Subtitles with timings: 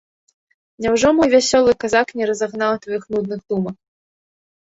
[0.83, 3.77] Няўжо мой вясёлы казак не разагнаў тваіх нудных думак?